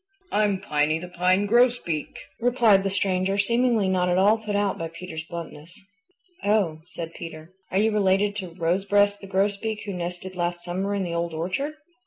"I'm 0.31 0.59
Piny 0.59 0.97
the 0.97 1.07
Pine 1.09 1.45
Grosbeak," 1.45 2.17
replied 2.39 2.81
the 2.83 2.89
stranger, 2.89 3.37
seemingly 3.37 3.87
not 3.87 4.09
at 4.09 4.17
all 4.17 4.39
put 4.39 4.55
out 4.55 4.79
by 4.79 4.87
Peter's 4.87 5.25
bluntness. 5.29 5.79
"Oh," 6.43 6.79
said 6.87 7.13
Peter. 7.13 7.53
"Are 7.69 7.79
you 7.79 7.91
related 7.91 8.35
to 8.37 8.55
Rosebreast 8.55 9.21
the 9.21 9.27
Grosbeak 9.27 9.83
who 9.85 9.93
nested 9.93 10.35
last 10.35 10.63
summer 10.63 10.95
in 10.95 11.03
the 11.03 11.13
Old 11.13 11.35
Orchard?" 11.35 11.75